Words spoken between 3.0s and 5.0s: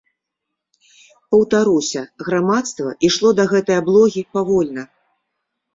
ішло да гэтай аблогі павольна.